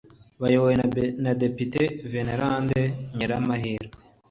bayobowe 0.41 0.73
na 1.23 1.31
Depite 1.41 1.81
Venerande 2.11 2.81
Nyirahirwa 3.15 3.97